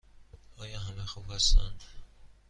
آیا 0.57 0.79
همه 0.79 1.05
خوب 1.05 1.31
هستند؟ 1.31 1.83